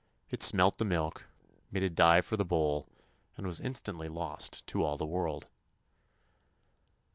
[0.31, 1.27] It smelt the milk,
[1.69, 2.87] made a dive for the bowl,
[3.37, 5.47] and was instantly lost to all the world.